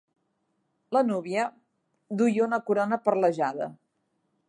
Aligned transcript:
La 0.97 1.03
núvia 1.09 1.45
duia 2.23 2.47
una 2.49 2.63
corona 2.71 3.03
perlejada. 3.07 3.73